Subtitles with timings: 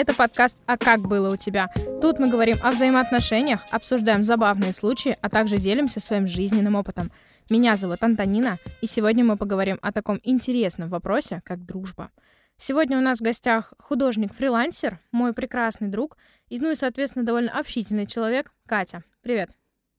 [0.00, 1.70] Это подкаст «А как было у тебя?».
[2.00, 7.10] Тут мы говорим о взаимоотношениях, обсуждаем забавные случаи, а также делимся своим жизненным опытом.
[7.50, 12.12] Меня зовут Антонина, и сегодня мы поговорим о таком интересном вопросе, как дружба.
[12.58, 16.16] Сегодня у нас в гостях художник-фрилансер, мой прекрасный друг,
[16.48, 19.02] и, ну и, соответственно, довольно общительный человек, Катя.
[19.22, 19.50] Привет.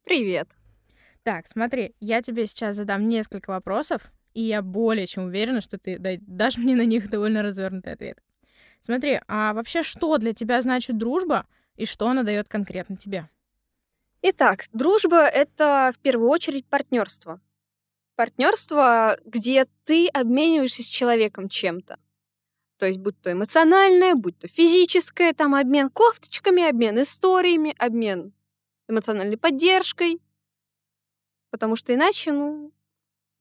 [0.06, 0.48] Привет.
[1.24, 5.98] Так, смотри, я тебе сейчас задам несколько вопросов, и я более чем уверена, что ты
[6.22, 8.20] дашь мне на них довольно развернутый ответ.
[8.82, 13.30] Смотри, а вообще что для тебя значит дружба и что она дает конкретно тебе?
[14.22, 17.40] Итак, дружба это в первую очередь партнерство.
[18.16, 21.98] Партнерство, где ты обмениваешься с человеком чем-то.
[22.78, 28.34] То есть, будь то эмоциональное, будь то физическое, там обмен кофточками, обмен историями, обмен
[28.88, 30.22] эмоциональной поддержкой.
[31.50, 32.72] Потому что иначе, ну,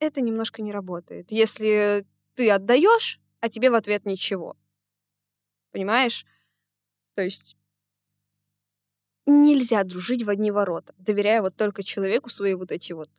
[0.00, 1.30] это немножко не работает.
[1.30, 2.04] Если
[2.34, 4.56] ты отдаешь, а тебе в ответ ничего.
[5.72, 6.26] Понимаешь?
[7.14, 7.56] То есть
[9.26, 13.10] нельзя дружить в одни ворота, доверяя вот только человеку свои вот эти вот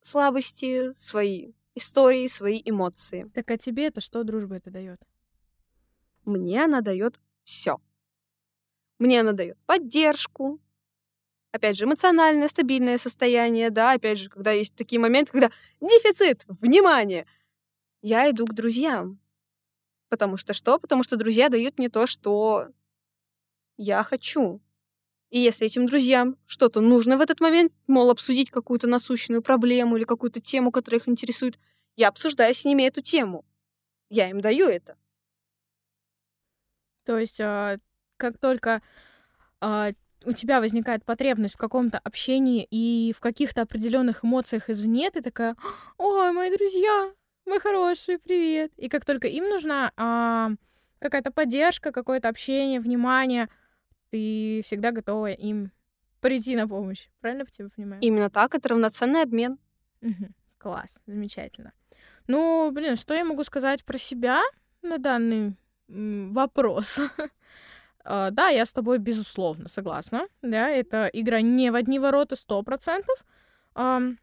[0.00, 3.30] слабости, свои истории, свои эмоции.
[3.34, 5.00] Так а тебе это что дружба это дает?
[6.24, 7.80] Мне она дает все.
[8.98, 10.60] Мне она дает поддержку,
[11.52, 15.50] опять же, эмоциональное, стабильное состояние, да, опять же, когда есть такие моменты, когда
[15.80, 17.26] дефицит, внимание,
[18.02, 19.20] я иду к друзьям.
[20.08, 20.78] Потому что что?
[20.78, 22.68] Потому что друзья дают мне то, что
[23.76, 24.60] я хочу.
[25.30, 30.04] И если этим друзьям что-то нужно в этот момент, мол, обсудить какую-то насущную проблему или
[30.04, 31.58] какую-то тему, которая их интересует,
[31.96, 33.44] я обсуждаю с ними эту тему.
[34.08, 34.96] Я им даю это.
[37.04, 37.78] То есть, а,
[38.16, 38.82] как только
[39.60, 39.92] а,
[40.24, 45.56] у тебя возникает потребность в каком-то общении и в каких-то определенных эмоциях извне, ты такая,
[45.98, 47.12] ой, мои друзья,
[47.48, 48.72] мы хорошие, привет.
[48.76, 50.50] И как только им нужна а,
[50.98, 53.48] какая-то поддержка, какое-то общение, внимание,
[54.10, 55.72] ты всегда готова им
[56.20, 57.08] прийти на помощь.
[57.20, 58.02] Правильно по тебе понимаю?
[58.02, 59.58] Именно так, это равноценный обмен.
[60.02, 60.28] Угу.
[60.58, 61.72] Класс, замечательно.
[62.26, 64.42] Ну, блин, что я могу сказать про себя
[64.82, 65.56] на данный
[65.88, 66.98] вопрос?
[68.04, 70.28] Uh, да, я с тобой безусловно согласна.
[70.42, 73.16] Да, это игра не в одни ворота, сто процентов.
[73.74, 74.16] Uh,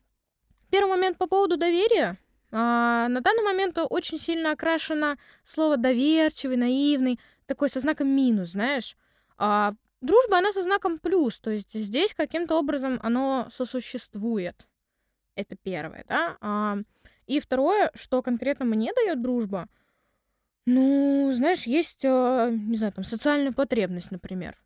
[0.69, 2.18] первый момент по поводу доверия.
[2.52, 8.96] Uh, на данный момент очень сильно окрашено слово доверчивый, наивный, такой со знаком минус, знаешь.
[9.38, 14.68] Дружба, она со знаком плюс, то есть здесь каким-то образом оно сосуществует.
[15.36, 16.78] Это первое, да.
[17.26, 19.68] И второе, что конкретно мне дает дружба—
[20.66, 24.58] ну, знаешь, есть, э, не знаю, там, социальная потребность, например.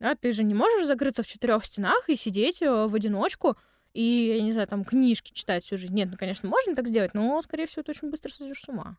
[0.00, 3.56] Да, ты же не можешь закрыться в четырех стенах и сидеть э, в одиночку
[3.92, 5.94] и, я не знаю, там, книжки читать всю жизнь.
[5.94, 8.96] Нет, ну, конечно, можно так сделать, но, скорее всего, ты очень быстро сойдешь с ума.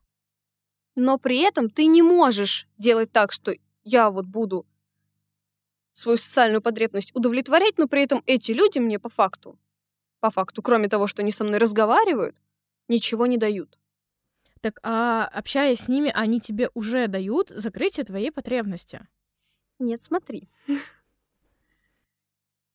[0.96, 3.54] Но при этом ты не можешь делать так, что
[3.84, 4.66] я вот буду
[5.94, 9.60] свою социальную потребность удовлетворять, но при этом эти люди мне по факту,
[10.20, 12.42] по факту, кроме того, что они со мной разговаривают,
[12.88, 13.78] ничего не дают.
[14.62, 19.08] Так а общаясь с ними, они тебе уже дают закрытие твоей потребности?
[19.80, 20.48] Нет, смотри.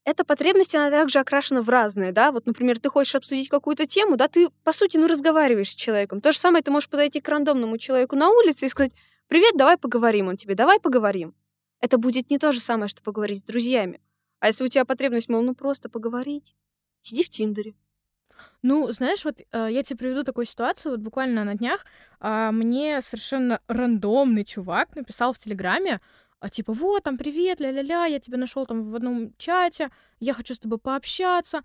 [0.09, 2.33] Эта потребность, она также окрашена в разные, да?
[2.33, 6.23] Вот, например, ты хочешь обсудить какую-то тему, да, ты, по сути, ну, разговариваешь с человеком.
[6.23, 8.93] То же самое ты можешь подойти к рандомному человеку на улице и сказать,
[9.27, 10.29] привет, давай поговорим.
[10.29, 11.35] Он тебе, давай поговорим.
[11.83, 14.01] Это будет не то же самое, что поговорить с друзьями.
[14.41, 16.57] А если у тебя потребность, мол, ну просто поговорить,
[17.03, 17.75] сиди в Тиндере.
[18.63, 20.93] Ну, знаешь, вот э, я тебе приведу такую ситуацию.
[20.93, 21.85] Вот буквально на днях
[22.21, 26.01] э, мне совершенно рандомный чувак написал в Телеграме,
[26.41, 29.91] а типа, вот, там, привет, ля-ля-ля, я тебя нашел там в одном чате,
[30.21, 31.63] я хочу с тобой пообщаться.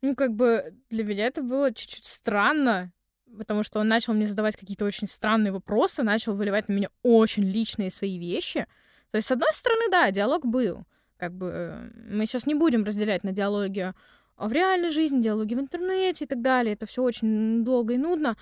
[0.00, 2.92] Ну, как бы для меня это было чуть-чуть странно,
[3.36, 7.44] потому что он начал мне задавать какие-то очень странные вопросы, начал выливать на меня очень
[7.44, 8.66] личные свои вещи.
[9.10, 10.84] То есть, с одной стороны, да, диалог был.
[11.18, 13.92] Как бы э, мы сейчас не будем разделять на диалоги
[14.36, 16.74] в реальной жизни, диалоги в интернете и так далее.
[16.74, 18.36] Это все очень долго и нудно.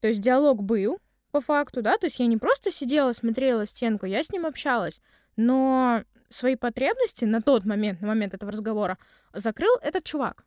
[0.00, 0.98] То есть диалог был,
[1.30, 4.46] по факту, да, то есть я не просто сидела, смотрела в стенку, я с ним
[4.46, 5.00] общалась,
[5.36, 8.98] но свои потребности на тот момент, на момент этого разговора,
[9.32, 10.44] закрыл этот чувак.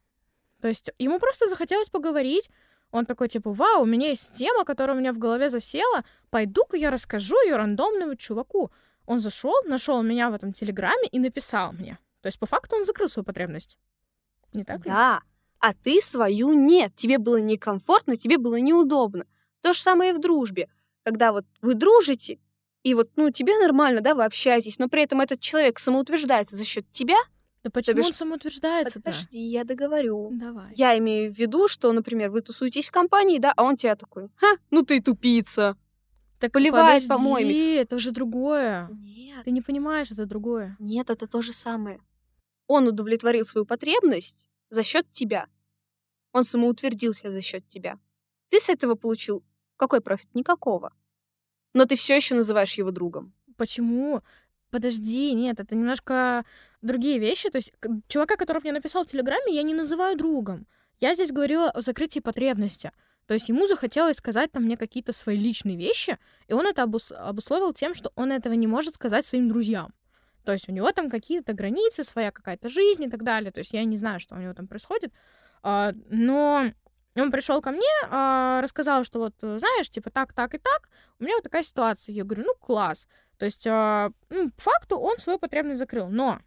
[0.61, 2.49] То есть ему просто захотелось поговорить,
[2.91, 6.75] он такой, типа, вау, у меня есть тема, которая у меня в голове засела, пойду-ка
[6.75, 8.71] я расскажу ее рандомному чуваку.
[9.05, 11.99] Он зашел, нашел меня в этом телеграме и написал мне.
[12.21, 13.77] То есть, по факту, он закрыл свою потребность.
[14.53, 14.91] Не так ли?
[14.91, 15.21] Да.
[15.59, 16.95] А ты свою нет.
[16.95, 19.25] Тебе было некомфортно, тебе было неудобно.
[19.61, 20.69] То же самое и в дружбе.
[21.03, 22.39] Когда вот вы дружите,
[22.83, 26.63] и вот, ну, тебе нормально, да, вы общаетесь, но при этом этот человек самоутверждается за
[26.63, 27.17] счет тебя.
[27.63, 28.05] Да почему бишь...
[28.05, 29.01] он самоутверждается?
[29.01, 30.29] Подожди, я договорю.
[30.31, 30.71] Давай.
[30.75, 34.29] Я имею в виду, что, например, вы тусуетесь в компании, да, а он тебя такой,
[34.35, 35.75] ха, ну ты тупица.
[36.39, 37.75] Так поливает помоями.
[37.75, 38.87] это уже другое.
[38.91, 40.77] Нет, Ты не понимаешь, это другое.
[40.79, 41.99] нет, это то же самое.
[42.67, 45.47] Он удовлетворил свою потребность за счет тебя.
[46.31, 47.99] Он самоутвердился за счет тебя.
[48.47, 49.43] Ты с этого получил
[49.79, 50.27] какой профит?
[50.35, 50.93] Никакого.
[51.73, 53.33] Но ты все еще называешь его другом.
[53.57, 54.21] Почему?
[54.69, 56.45] Подожди, нет, это немножко
[56.81, 57.49] другие вещи.
[57.49, 57.73] То есть
[58.07, 60.67] чувака, который мне написал в Телеграме, я не называю другом.
[60.99, 62.91] Я здесь говорила о закрытии потребности.
[63.25, 66.17] То есть ему захотелось сказать там мне какие-то свои личные вещи,
[66.47, 69.93] и он это обус- обусловил тем, что он этого не может сказать своим друзьям.
[70.43, 73.51] То есть у него там какие-то границы, своя какая-то жизнь и так далее.
[73.51, 75.13] То есть я не знаю, что у него там происходит.
[75.61, 76.71] А, но
[77.19, 80.89] он пришел ко мне, а, рассказал, что вот, э, знаешь, типа так, так и так,
[81.19, 82.13] у меня вот такая ситуация.
[82.13, 83.07] Я говорю, ну класс.
[83.37, 86.09] То есть, а, ну, по факту он свою потребность закрыл.
[86.09, 86.39] Но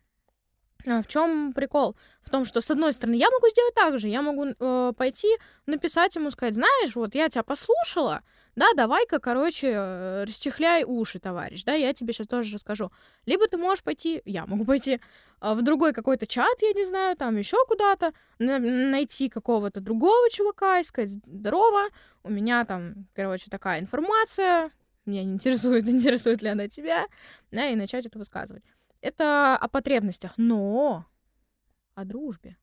[0.86, 1.96] а, в чем прикол?
[2.22, 4.08] В том, что, с одной стороны, я могу сделать так же.
[4.08, 5.28] Я могу э, пойти,
[5.66, 8.22] написать ему, сказать, знаешь, вот я тебя послушала,
[8.54, 12.92] да, давай-ка, короче, расчехляй уши, товарищ, да, я тебе сейчас тоже расскажу.
[13.24, 15.00] Либо ты можешь пойти, я могу пойти
[15.40, 20.28] а, в другой какой-то чат, я не знаю, там еще куда-то, на- найти какого-то другого
[20.30, 21.88] чувака и сказать, здорово,
[22.22, 24.70] у меня там, короче, такая информация,
[25.06, 27.06] меня не интересует, интересует ли она тебя,
[27.50, 28.64] да, и начать это высказывать.
[29.00, 31.06] Это о потребностях, но
[31.94, 32.56] о дружбе.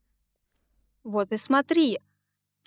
[1.04, 2.00] Вот и смотри,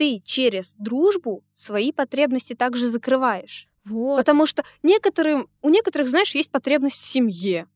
[0.03, 3.69] ты через дружбу свои потребности также закрываешь.
[3.85, 4.17] Вот.
[4.17, 7.69] Потому что некоторым, у некоторых, знаешь, есть потребность в семье.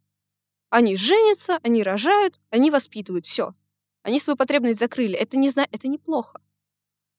[0.68, 3.54] Они женятся, они рожают, они воспитывают, все.
[4.02, 5.14] Они свою потребность закрыли.
[5.14, 5.68] Это не зна...
[5.70, 6.40] это неплохо.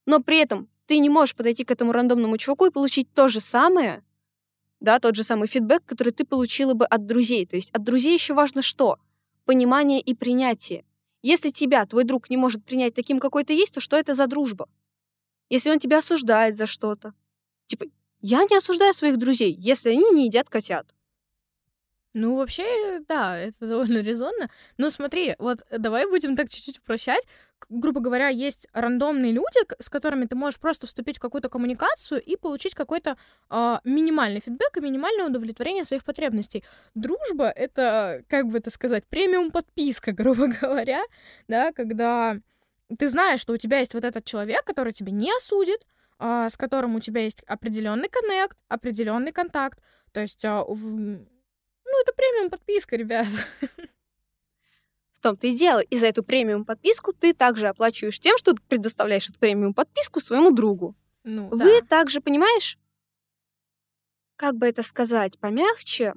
[0.06, 3.40] Но при этом ты не можешь подойти к этому рандомному чуваку и получить то же
[3.40, 4.04] самое,
[4.82, 7.46] да, тот же самый фидбэк, который ты получила бы от друзей.
[7.46, 8.98] То есть от друзей еще важно что?
[9.46, 10.84] Понимание и принятие.
[11.22, 14.28] Если тебя твой друг не может принять таким, какой ты есть, то что это за
[14.28, 14.68] дружба?
[15.50, 17.14] Если он тебя осуждает за что-то.
[17.68, 17.86] Типа,
[18.22, 20.94] я не осуждаю своих друзей, если они не едят котят.
[22.20, 24.50] Ну, вообще, да, это довольно резонно.
[24.78, 27.24] Но смотри, вот давай будем так чуть-чуть упрощать.
[27.70, 32.36] Грубо говоря, есть рандомные люди, с которыми ты можешь просто вступить в какую-то коммуникацию и
[32.36, 33.18] получить какой-то
[33.50, 36.64] а, минимальный фидбэк и минимальное удовлетворение своих потребностей.
[36.96, 41.04] Дружба— это, как бы это сказать, премиум-подписка, грубо говоря,
[41.48, 42.40] да, когда
[42.96, 45.86] ты знаешь, что у тебя есть вот этот человек, который тебя не осудит,
[46.20, 49.80] а, с которым у тебя есть определенный коннект, определенный контакт.
[50.12, 53.28] То есть а, ну, это премиум подписка, ребят.
[55.12, 55.80] В том-то и дело.
[55.80, 60.52] И за эту премиум подписку ты также оплачиваешь тем, что предоставляешь эту премиум подписку своему
[60.52, 60.96] другу.
[61.24, 61.88] Ну, Вы да.
[61.88, 62.78] также, понимаешь,
[64.36, 66.14] как бы это сказать помягче,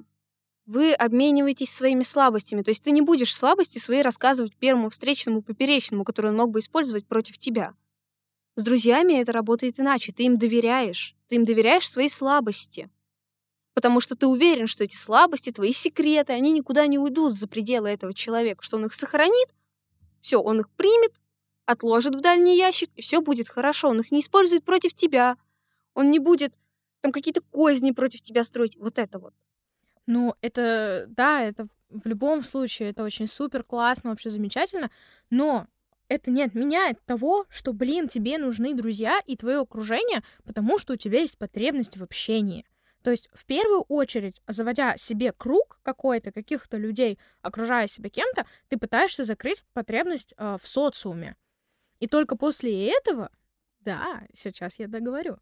[0.71, 2.61] вы обмениваетесь своими слабостями.
[2.61, 6.59] То есть ты не будешь слабости свои рассказывать первому встречному поперечному, который он мог бы
[6.59, 7.73] использовать против тебя.
[8.55, 10.13] С друзьями это работает иначе.
[10.13, 11.15] Ты им доверяешь.
[11.27, 12.89] Ты им доверяешь свои слабости.
[13.73, 17.89] Потому что ты уверен, что эти слабости, твои секреты, они никуда не уйдут за пределы
[17.89, 19.49] этого человека, что он их сохранит,
[20.21, 21.21] все, он их примет,
[21.65, 23.89] отложит в дальний ящик, и все будет хорошо.
[23.89, 25.37] Он их не использует против тебя.
[25.95, 26.57] Он не будет
[27.01, 28.77] там какие-то козни против тебя строить.
[28.77, 29.33] Вот это вот.
[30.13, 34.91] Ну, это, да, это в любом случае, это очень супер классно, вообще замечательно,
[35.29, 35.67] но
[36.09, 40.95] это не отменяет того, что, блин, тебе нужны друзья и твое окружение, потому что у
[40.97, 42.65] тебя есть потребность в общении.
[43.03, 48.77] То есть, в первую очередь, заводя себе круг какой-то, каких-то людей, окружая себя кем-то, ты
[48.77, 51.37] пытаешься закрыть потребность э, в социуме.
[52.01, 53.31] И только после этого,
[53.79, 55.37] да, сейчас я договорю,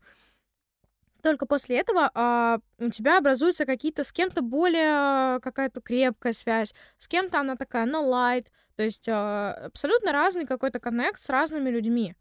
[1.21, 6.73] только после этого а, у тебя образуются какие-то с кем-то более а, какая-то крепкая связь,
[6.97, 11.69] с кем-то она такая, на лайт, то есть а, абсолютно разный какой-то коннект с разными
[11.69, 12.15] людьми.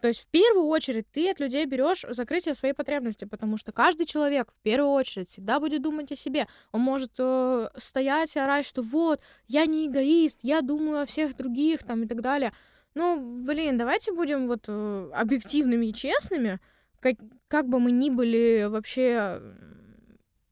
[0.00, 4.06] То есть в первую очередь ты от людей берешь закрытие своей потребности, потому что каждый
[4.06, 6.46] человек в первую очередь всегда будет думать о себе.
[6.70, 11.36] Он может э, стоять и орать, что вот, я не эгоист, я думаю о всех
[11.36, 12.52] других там и так далее.
[12.94, 16.60] Ну, блин, давайте будем вот э, объективными и честными,
[17.00, 17.16] как,
[17.48, 19.40] как бы мы ни были вообще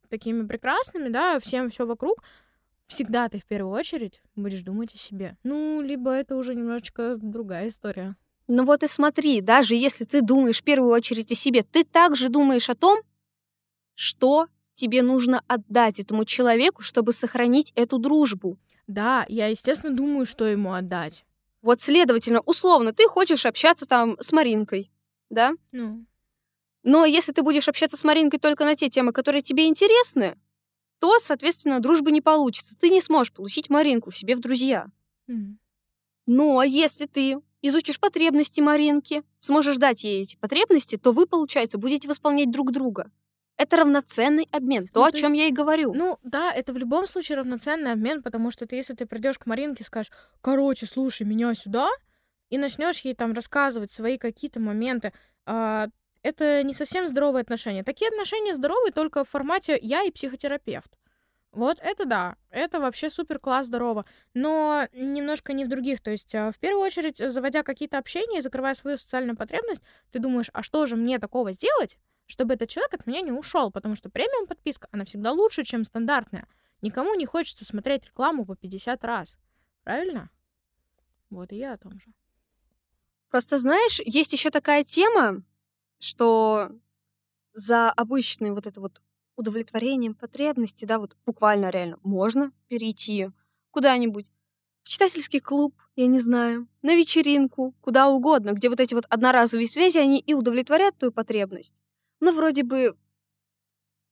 [0.08, 2.22] такими прекрасными, да, всем все вокруг,
[2.86, 5.36] всегда ты в первую очередь будешь думать о себе.
[5.42, 8.16] Ну, либо это уже немножечко другая история.
[8.48, 12.28] Ну вот и смотри, даже если ты думаешь в первую очередь о себе, ты также
[12.28, 13.00] думаешь о том,
[13.94, 18.58] что тебе нужно отдать этому человеку, чтобы сохранить эту дружбу.
[18.86, 21.24] Да, я, естественно, думаю, что ему отдать.
[21.60, 24.92] Вот, следовательно, условно, ты хочешь общаться там с Маринкой,
[25.30, 25.52] да?
[25.72, 26.04] Ну,
[26.86, 30.38] Но если ты будешь общаться с Маринкой только на те темы, которые тебе интересны,
[31.00, 32.76] то, соответственно, дружбы не получится.
[32.80, 34.86] Ты не сможешь получить Маринку в себе в друзья.
[35.28, 35.58] м.
[36.26, 42.08] Но если ты изучишь потребности Маринки, сможешь дать ей эти потребности, то вы, получается, будете
[42.08, 43.10] восполнять друг друга.
[43.56, 45.94] Это равноценный обмен, то, Ну, о то чем есть, я и говорю.
[45.94, 49.46] Ну, да, это в любом случае равноценный обмен, потому что ты, если ты придешь к
[49.46, 50.12] Маринке и скажешь,
[50.42, 51.88] короче, слушай, меня сюда,
[52.50, 55.12] и начнешь ей там рассказывать свои какие-то моменты,
[55.46, 55.88] а,
[56.26, 57.84] это не совсем здоровые отношения.
[57.84, 60.98] Такие отношения здоровые только в формате я и психотерапевт.
[61.52, 64.04] Вот это да, это вообще супер класс здорово,
[64.34, 66.02] но немножко не в других.
[66.02, 69.82] То есть, а, в первую очередь, э, заводя какие-то общения и закрывая свою социальную потребность,
[70.10, 73.70] ты думаешь, а что же мне такого сделать, чтобы этот человек от меня не ушел?
[73.70, 76.46] Потому что премиум подписка, она всегда лучше, чем стандартная.
[76.82, 79.36] Никому не хочется смотреть рекламу по 50 раз.
[79.84, 80.28] Правильно?
[81.30, 82.12] Вот и я о том же.
[83.30, 85.42] Просто знаешь, есть еще такая тема,
[85.98, 86.70] что
[87.52, 89.02] за обычным вот это вот
[89.36, 93.30] удовлетворением потребностей, да, вот буквально реально можно перейти
[93.70, 94.30] куда-нибудь
[94.82, 99.66] в читательский клуб, я не знаю, на вечеринку, куда угодно, где вот эти вот одноразовые
[99.66, 101.82] связи, они и удовлетворят твою потребность.
[102.20, 102.96] Но вроде бы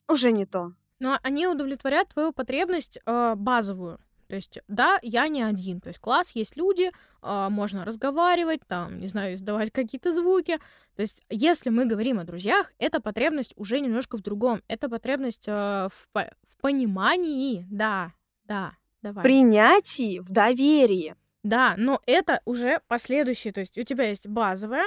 [0.08, 0.72] уже не то.
[0.98, 4.00] Но они удовлетворят твою потребность э, базовую.
[4.34, 5.80] То есть, да, я не один.
[5.80, 6.90] То есть класс, есть люди,
[7.22, 10.58] э, можно разговаривать, там, не знаю, издавать какие-то звуки.
[10.96, 14.60] То есть, если мы говорим о друзьях, эта потребность уже немножко в другом.
[14.66, 18.12] Это потребность э, в, по- в понимании, да,
[18.42, 18.72] да,
[19.02, 19.22] давай.
[19.22, 21.14] Принятие в доверии.
[21.44, 23.52] Да, но это уже последующие.
[23.52, 24.86] То есть у тебя есть базовая,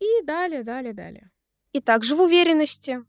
[0.00, 1.30] и далее, далее, далее.
[1.72, 3.04] И также в уверенности.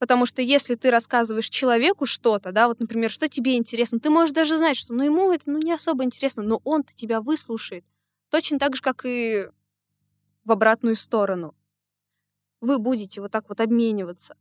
[0.00, 4.34] Потому что если ты рассказываешь человеку что-то, да, вот, например, что тебе интересно, ты можешь
[4.34, 7.84] даже знать, что ну ему это ну, не особо интересно, но он-то тебя выслушает.
[8.30, 9.48] Точно так же, как и
[10.44, 11.54] в обратную сторону.
[12.62, 14.38] Вы будете вот так вот обмениваться.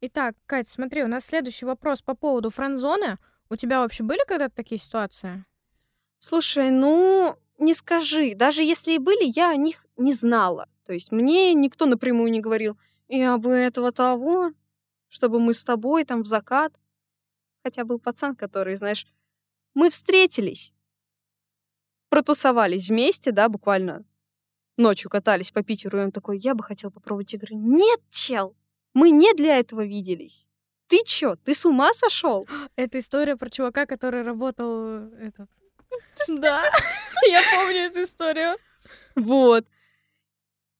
[0.00, 3.18] Итак, Кать, смотри, у нас следующий вопрос по поводу франзоны.
[3.50, 5.44] У тебя вообще были когда-то такие ситуации?
[6.18, 8.34] Слушай, ну, не скажи.
[8.34, 10.66] Даже если и были, я о них не знала.
[10.86, 12.78] То есть мне никто напрямую не говорил,
[13.08, 14.52] я бы этого того,
[15.08, 16.78] чтобы мы с тобой там в закат.
[17.64, 19.06] Хотя был пацан, который, знаешь,
[19.74, 20.74] мы встретились,
[22.08, 24.04] протусовались вместе, да, буквально
[24.76, 27.54] ночью катались по Питеру, и он такой, я бы хотел попробовать игры.
[27.54, 28.56] Нет, чел,
[28.94, 30.48] мы не для этого виделись.
[30.86, 32.48] Ты чё, ты с ума сошел?
[32.76, 35.50] Это история про чувака, который работал этот.
[36.28, 36.62] Да,
[37.28, 38.56] я помню эту историю.
[39.16, 39.66] Вот.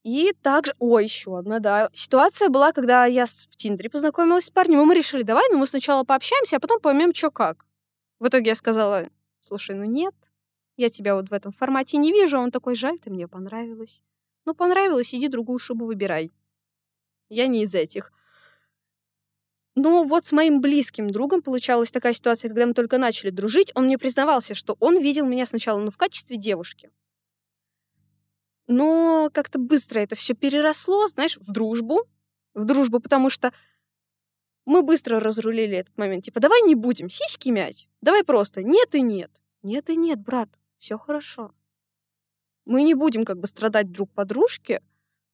[0.09, 0.73] И также...
[0.79, 1.87] Ой, еще одна, да.
[1.93, 5.67] Ситуация была, когда я в Тиндере познакомилась с парнем, и мы решили, давай, ну мы
[5.67, 7.67] сначала пообщаемся, а потом поймем, что как.
[8.17, 9.07] В итоге я сказала,
[9.39, 10.15] слушай, ну нет,
[10.77, 12.37] я тебя вот в этом формате не вижу.
[12.37, 14.01] А он такой, жаль, ты мне понравилась.
[14.45, 16.31] Ну, понравилось, иди другую шубу выбирай.
[17.29, 18.11] Я не из этих.
[19.75, 23.85] Но вот с моим близким другом получалась такая ситуация, когда мы только начали дружить, он
[23.85, 26.89] мне признавался, что он видел меня сначала ну, в качестве девушки.
[28.69, 32.07] Но как-то быстро это все переросло, знаешь, в дружбу.
[32.53, 33.51] В дружбу, потому что
[34.65, 36.25] мы быстро разрулили этот момент.
[36.25, 37.87] Типа, давай не будем сиськи мять.
[38.01, 39.31] Давай просто нет и нет.
[39.63, 40.49] Нет и нет, брат.
[40.77, 41.51] Все хорошо.
[42.65, 44.83] Мы не будем как бы страдать друг по дружке.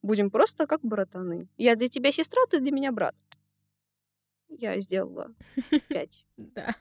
[0.01, 1.49] Будем просто как братаны.
[1.57, 3.15] Я для тебя сестра, ты для меня брат.
[4.47, 5.33] Я сделала
[5.89, 6.25] пять.
[6.37, 6.73] Да.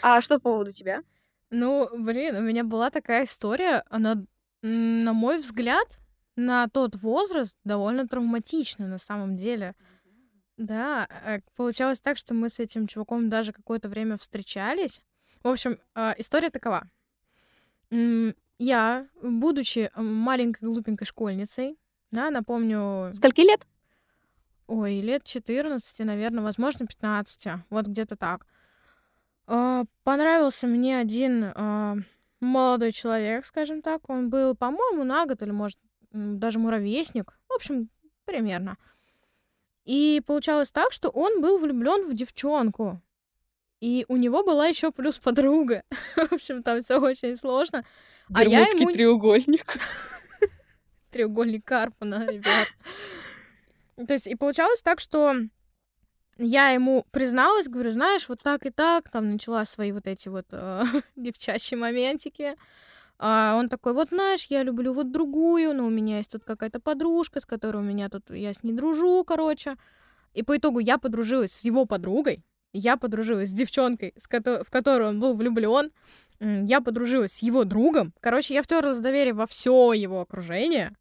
[0.00, 1.04] А что по поводу тебя?
[1.50, 4.24] Ну, блин, у меня была такая история, она,
[4.62, 5.98] на мой взгляд,
[6.36, 9.74] на тот возраст довольно травматична на самом деле.
[10.56, 15.00] Да, э, получалось так, что мы с этим чуваком даже какое-то время встречались.
[15.42, 16.88] В общем, а, история такова.
[17.90, 21.78] Я, будучи маленькой глупенькой школьницей,
[22.10, 23.66] да, напомню, Скольки лет?
[24.66, 27.64] Ой, лет 14, наверное, возможно, 15.
[27.70, 28.46] Вот где-то так.
[29.46, 31.96] А, Понравился мне один а,
[32.40, 34.08] молодой человек, скажем так.
[34.08, 35.78] Он был, по-моему, на год или, может,
[36.12, 37.38] даже муравейник.
[37.48, 37.90] В общем,
[38.24, 38.76] примерно.
[39.84, 43.00] И получалось так, что он был влюблен в девчонку.
[43.80, 45.82] И у него была еще плюс подруга.
[46.16, 47.84] В общем, там все очень сложно.
[48.34, 49.78] А я ему- треугольник.
[51.10, 52.68] треугольник Карпана, ребят.
[54.06, 55.34] То есть, и получалось так, что
[56.38, 60.46] я ему призналась, говорю, знаешь, вот так и так, там начала свои вот эти вот
[60.52, 60.84] э,
[61.16, 62.54] девчачьи моментики.
[63.18, 66.78] А он такой, вот знаешь, я люблю вот другую, но у меня есть тут какая-то
[66.78, 69.76] подружка, с которой у меня тут, я с ней дружу, короче.
[70.34, 74.70] И по итогу я подружилась с его подругой, я подружилась с девчонкой, с кото- в
[74.70, 75.90] которую он был влюблен,
[76.38, 78.12] я подружилась с его другом.
[78.20, 80.94] Короче, я втерлась доверие во все его окружение.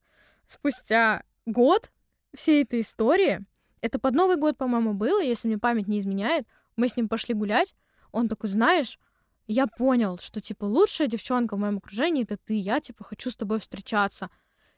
[0.48, 1.92] Спустя год
[2.34, 3.46] всей этой истории,
[3.82, 7.34] это под Новый год, по-моему, было, если мне память не изменяет, мы с ним пошли
[7.34, 7.76] гулять,
[8.12, 9.00] он такой, знаешь,
[9.48, 13.36] я понял, что, типа, лучшая девчонка в моем окружении— это ты, я, типа, хочу с
[13.36, 14.30] тобой встречаться.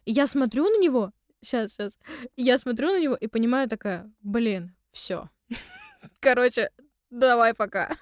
[0.05, 1.97] И я смотрю на него, сейчас, сейчас,
[2.37, 5.29] я смотрю на него и понимаю такая, блин, все.
[6.19, 6.69] Короче,
[7.09, 7.95] давай пока.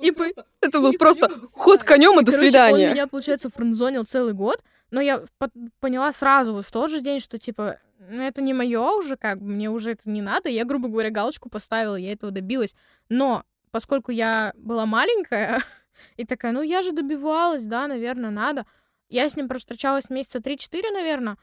[0.00, 0.24] И по-
[0.60, 2.86] Это был просто ход конем и до Короче, свидания.
[2.86, 5.50] Он меня, получается, френдзонил целый год, но я по-
[5.80, 9.46] поняла сразу вот в тот же день, что, типа, это не мое уже, как бы,
[9.46, 10.48] мне уже это не надо.
[10.48, 12.74] Я, грубо говоря, галочку поставила, я этого добилась.
[13.08, 15.62] Но поскольку я была маленькая
[16.16, 18.66] и такая, ну, я же добивалась, да, наверное, надо.
[19.08, 21.38] Я с ним провстречалась месяца 3-4, наверное.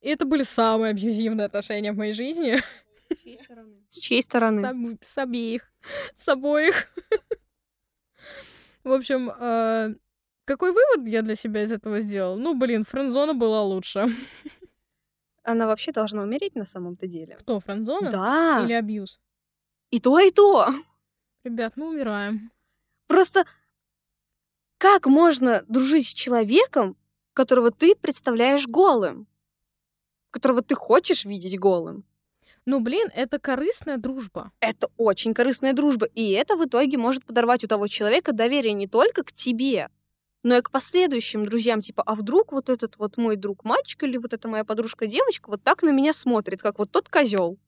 [0.00, 2.58] И это были самые абьюзивные отношения в моей жизни.
[3.88, 4.60] С чьей стороны?
[4.60, 5.72] С, обо- с обеих.
[6.14, 6.88] С обоих.
[8.84, 9.94] В общем, э,
[10.44, 12.38] какой вывод я для себя из этого сделал?
[12.38, 14.08] Ну, блин, френдзона была лучше.
[15.48, 17.36] Она вообще должна умереть на самом-то деле.
[17.36, 18.10] Кто, френдзона?
[18.10, 18.60] Да.
[18.64, 19.18] Или абьюз?
[19.90, 20.68] И то, и то.
[21.42, 22.52] Ребят, мы умираем.
[23.06, 23.46] Просто
[24.76, 26.98] как можно дружить с человеком,
[27.32, 29.26] которого ты представляешь голым?
[30.30, 32.04] Которого ты хочешь видеть голым?
[32.66, 34.52] Ну, блин, это корыстная дружба.
[34.60, 38.86] Это очень корыстная дружба, и это в итоге может подорвать у того человека доверие не
[38.86, 39.88] только к тебе,
[40.48, 41.82] но и к последующим друзьям.
[41.82, 45.50] Типа, а вдруг вот этот вот мой друг мальчик или вот эта моя подружка девочка
[45.50, 47.58] вот так на меня смотрит, как вот тот козел.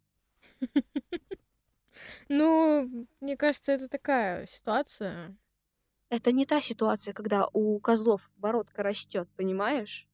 [2.28, 5.37] Ну, мне кажется, это такая ситуация.
[6.08, 10.08] Это не та ситуация, когда у козлов бородка растет, понимаешь?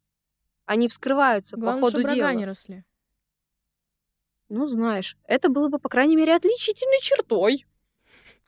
[0.64, 2.35] Они вскрываются Главное, по ходу чтобы дела.
[2.35, 2.85] не росли.
[4.49, 7.64] Ну, знаешь, это было бы, по крайней мере, отличительной чертой.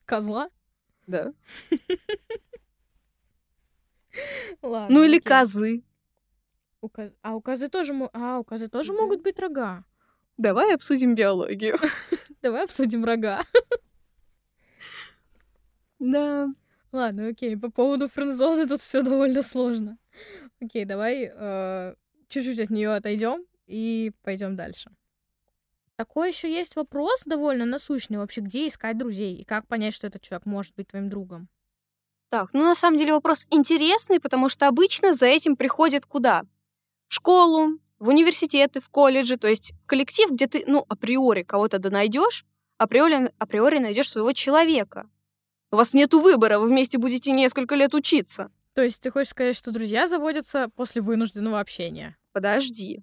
[0.06, 0.50] Козла?
[1.06, 1.32] Да.
[4.62, 4.94] Ладно.
[4.94, 5.28] Ну или окей.
[5.28, 5.82] козы.
[6.80, 9.02] У коз- А у козы тоже, а, у козы тоже Мгм.
[9.02, 9.84] могут быть рога.
[10.36, 11.76] Давай обсудим биологию.
[12.42, 13.42] Давай обсудим рога.
[15.98, 16.46] Да.
[16.92, 19.98] Ладно, окей, по поводу френдзоны тут все довольно сложно.
[20.60, 21.94] Окей, давай э,
[22.28, 24.90] чуть-чуть от нее отойдем и пойдем дальше.
[25.96, 30.22] Такой еще есть вопрос довольно насущный вообще, где искать друзей и как понять, что этот
[30.22, 31.48] человек может быть твоим другом.
[32.30, 36.42] Так, ну на самом деле вопрос интересный, потому что обычно за этим приходят куда?
[37.08, 41.90] В школу, в университеты, в колледжи, то есть коллектив, где ты, ну, априори кого-то да
[41.90, 42.44] найдешь,
[42.76, 45.08] априори, априори найдешь своего человека.
[45.70, 48.50] У вас нету выбора, вы вместе будете несколько лет учиться.
[48.74, 52.16] То есть ты хочешь сказать, что друзья заводятся после вынужденного общения?
[52.32, 53.02] Подожди.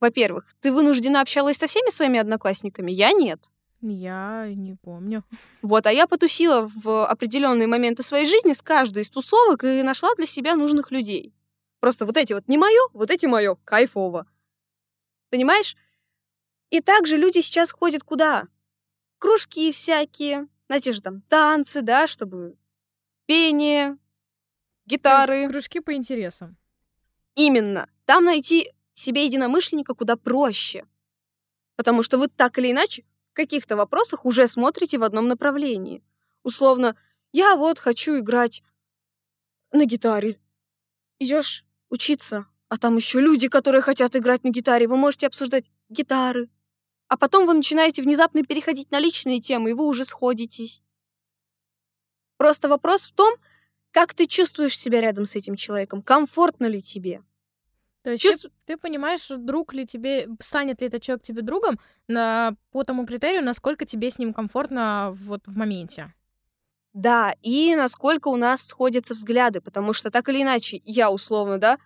[0.00, 3.50] Во-первых, ты вынуждена общалась со всеми своими одноклассниками, я нет.
[3.82, 5.24] Я не помню.
[5.62, 10.14] Вот, а я потусила в определенные моменты своей жизни с каждой из тусовок и нашла
[10.16, 11.34] для себя нужных людей.
[11.80, 14.26] Просто вот эти вот не мое, вот эти мое, кайфово.
[15.30, 15.76] Понимаешь?
[16.68, 18.48] И также люди сейчас ходят куда?
[19.18, 22.56] Кружки всякие, на те же там танцы, да, чтобы
[23.26, 23.96] пение,
[24.84, 25.48] гитары.
[25.48, 26.56] Кружки по интересам.
[27.34, 27.88] Именно.
[28.04, 30.84] Там найти себе единомышленника куда проще.
[31.76, 33.04] Потому что вы так или иначе
[33.40, 36.02] каких-то вопросах уже смотрите в одном направлении.
[36.42, 36.94] Условно,
[37.32, 38.62] я вот хочу играть
[39.72, 40.36] на гитаре.
[41.18, 44.86] Идешь учиться, а там еще люди, которые хотят играть на гитаре.
[44.86, 46.50] Вы можете обсуждать гитары.
[47.08, 50.82] А потом вы начинаете внезапно переходить на личные темы, и вы уже сходитесь.
[52.36, 53.34] Просто вопрос в том,
[53.90, 57.22] как ты чувствуешь себя рядом с этим человеком, комфортно ли тебе.
[58.02, 61.78] То есть Чувств- ты, ты понимаешь, друг ли тебе, станет ли этот человек тебе другом
[62.08, 66.14] на, по тому критерию, насколько тебе с ним комфортно вот в моменте.
[66.92, 71.78] Да, и насколько у нас сходятся взгляды, потому что так или иначе, я условно, да,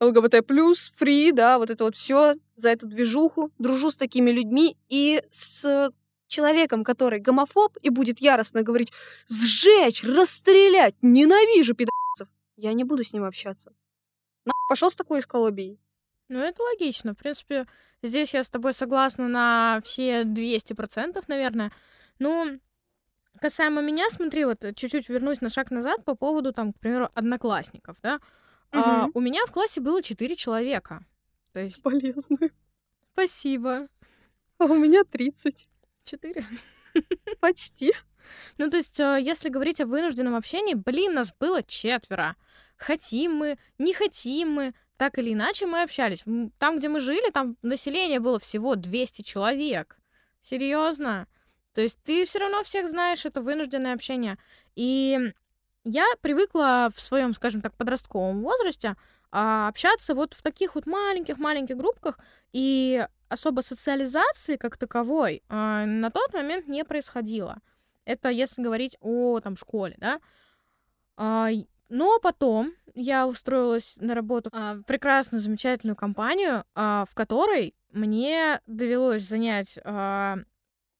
[0.00, 4.76] ЛГБТ плюс, фри, да, вот это вот все за эту движуху, дружу с такими людьми
[4.88, 5.90] и с
[6.26, 8.92] человеком, который гомофоб и будет яростно говорить
[9.28, 13.72] «сжечь, расстрелять, ненавижу пидорцев», я не буду с ним общаться.
[14.70, 15.80] Пошел с такой эскалобией.
[16.28, 17.12] Ну, это логично.
[17.12, 17.66] В принципе,
[18.04, 21.72] здесь я с тобой согласна на все 200%, наверное.
[22.20, 22.60] Ну,
[23.40, 27.96] касаемо меня, смотри, вот чуть-чуть вернусь на шаг назад по поводу, там, к примеру, одноклассников,
[28.00, 28.20] да.
[28.70, 29.10] А, Мгм.
[29.14, 31.04] у меня в классе было 4 человека.
[31.52, 32.52] То есть, Полезную.
[33.12, 33.88] спасибо.
[34.58, 35.68] А у меня 30.
[36.04, 36.44] 4.
[37.40, 37.92] Почти.
[38.58, 42.36] Ну, то есть, э, если говорить о вынужденном общении, блин, нас было четверо.
[42.76, 46.24] Хотим мы, не хотим мы, так или иначе мы общались.
[46.58, 49.98] Там, где мы жили, там население было всего 200 человек.
[50.42, 51.26] Серьезно.
[51.74, 54.38] То есть ты все равно всех знаешь, это вынужденное общение.
[54.76, 55.32] И
[55.84, 58.96] я привыкла в своем, скажем так, подростковом возрасте
[59.32, 62.18] а, общаться вот в таких вот маленьких-маленьких группках,
[62.52, 67.58] и особо социализации как таковой а, на тот момент не происходило.
[68.10, 70.20] Это если говорить о там школе, да.
[71.16, 71.50] А,
[71.88, 78.60] но потом я устроилась на работу а, в прекрасную, замечательную компанию, а, в которой мне
[78.66, 80.38] довелось занять а,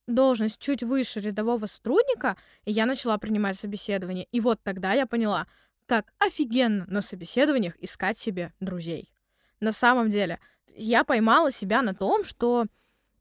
[0.06, 4.26] должность чуть выше рядового сотрудника, и я начала принимать собеседование.
[4.30, 5.48] И вот тогда я поняла,
[5.86, 9.12] как офигенно на собеседованиях искать себе друзей.
[9.58, 10.38] На самом деле,
[10.76, 12.66] я поймала себя на том, что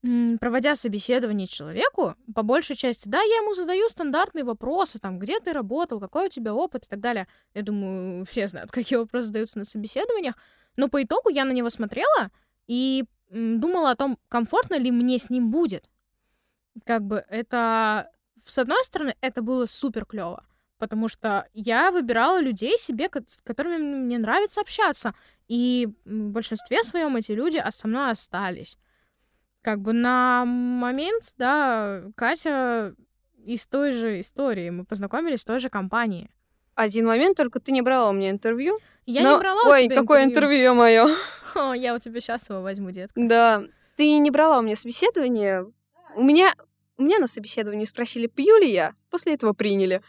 [0.02, 5.52] проводя собеседование человеку, по большей части, да, я ему задаю стандартные вопросы, там, где ты
[5.52, 7.28] работал, какой у тебя опыт и так далее.
[7.54, 10.36] Я думаю, все знают, какие вопросы задаются на собеседованиях.
[10.78, 12.32] Но по итогу я на него смотрела
[12.68, 15.90] и думала о том, комфортно ли мне с ним будет.
[16.86, 18.10] Как бы это...
[18.46, 20.46] С одной стороны, это было супер клево,
[20.78, 25.14] потому что я выбирала людей себе, с которыми мне нравится общаться.
[25.48, 28.78] И в большинстве своем эти люди со мной остались.
[29.62, 32.96] Как бы на момент, да, Катя
[33.46, 34.70] из той же истории.
[34.70, 36.30] Мы познакомились в той же компании.
[36.76, 38.80] Один момент, только ты не брала у меня интервью.
[39.06, 39.34] Я Но...
[39.34, 41.08] не брала Ой, у тебя какое интервью, мое.
[41.76, 43.20] я у тебя сейчас его возьму, детка.
[43.20, 43.64] Да.
[43.96, 45.70] Ты не брала у меня собеседование.
[46.16, 46.54] У меня,
[46.98, 48.94] у меня на собеседовании спросили, пью ли я.
[49.10, 50.02] После этого приняли.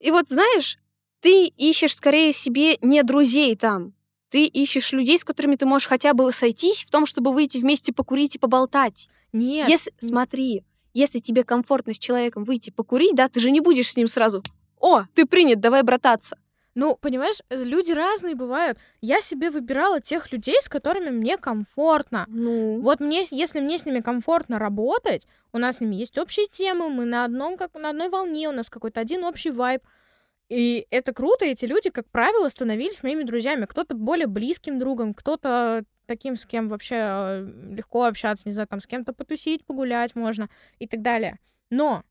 [0.00, 0.78] И вот, знаешь,
[1.20, 3.94] ты ищешь скорее себе не друзей там.
[4.32, 7.92] Ты ищешь людей, с которыми ты можешь хотя бы сойтись в том, чтобы выйти вместе
[7.92, 9.10] покурить и поболтать.
[9.34, 9.68] Нет.
[9.68, 10.64] Если, смотри,
[10.94, 14.42] если тебе комфортно с человеком выйти покурить, да, ты же не будешь с ним сразу
[14.80, 16.38] «О, ты принят, давай брататься».
[16.74, 18.78] Ну, понимаешь, люди разные бывают.
[19.02, 22.24] Я себе выбирала тех людей, с которыми мне комфортно.
[22.28, 22.80] Ну.
[22.80, 26.88] Вот мне, если мне с ними комфортно работать, у нас с ними есть общие темы,
[26.88, 29.82] мы на одном, как на одной волне, у нас какой-то один общий вайб.
[30.52, 33.64] И это круто, эти люди, как правило, становились моими друзьями.
[33.64, 38.78] Кто-то более близким другом, кто-то таким, с кем вообще э, легко общаться, не знаю, там
[38.78, 41.38] с кем-то потусить, погулять можно и так далее.
[41.70, 42.02] Но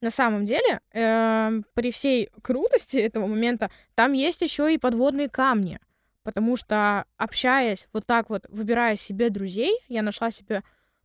[0.00, 5.78] на самом деле, э, при всей крутости этого момента, там есть еще и подводные камни.
[6.22, 10.62] Потому что, общаясь вот так вот, выбирая себе друзей, я нашла себе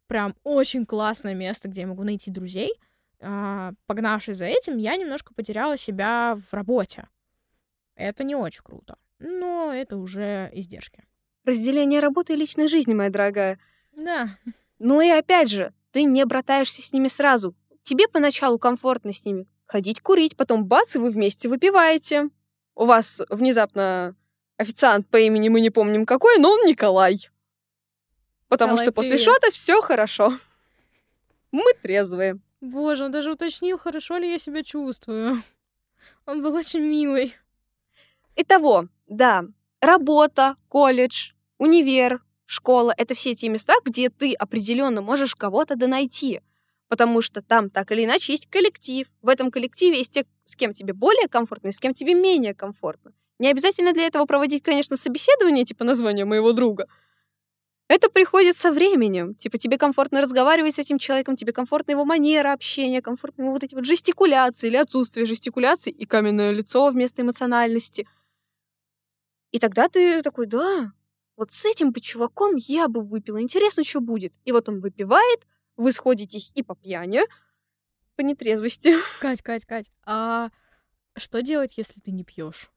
[0.08, 2.72] прям очень классное место, где я могу найти друзей—
[3.20, 7.08] погнавшись за этим, я немножко потеряла себя в работе.
[7.96, 11.04] Это не очень круто, но это уже издержки.
[11.46, 13.60] Разделение работы и личной жизни, моя дорогая.
[13.96, 14.38] Да.
[14.80, 17.56] Ну и опять же, ты не братаешься с ними сразу.
[17.84, 22.30] Тебе поначалу комфортно с ними ходить курить, потом бац, и вы вместе выпиваете.
[22.76, 24.16] У вас внезапно
[24.58, 27.30] официант по имени мы не помним какой, но он Николай.
[28.48, 29.26] Потому Николай, что после привет.
[29.26, 30.34] шота все хорошо.
[31.52, 32.40] Мы трезвые.
[32.62, 35.44] Боже, он даже уточнил, хорошо ли я себя чувствую.
[36.26, 37.36] Он был очень милый.
[38.36, 39.46] Итого, да,
[39.80, 46.42] работа, колледж, универ, школа— это все те места, где ты определенно можешь кого-то донайти.
[46.88, 49.08] Потому что там так или иначе есть коллектив.
[49.22, 52.56] В этом коллективе есть те, с кем тебе более комфортно и с кем тебе менее
[52.56, 53.14] комфортно.
[53.40, 56.88] Не обязательно для этого проводить, конечно, собеседование, типа названия моего друга—
[57.88, 59.34] это приходит со временем.
[59.34, 63.64] Типа тебе комфортно разговаривать с этим человеком, тебе комфортна его манера общения, комфортно его вот
[63.64, 68.08] эти вот жестикуляции или отсутствие жестикуляции и каменное лицо вместо эмоциональности.
[69.52, 70.92] И тогда ты такой, да,
[71.38, 73.42] вот с этим бы чуваком я бы выпила.
[73.42, 74.34] Интересно, что будет.
[74.44, 75.48] И вот он выпивает,
[75.78, 77.22] вы сходитесь и по пьяни,
[78.16, 78.96] по нетрезвости.
[79.22, 80.50] Кать, Кать, Кать, а
[81.16, 82.70] что делать, если ты не пьешь?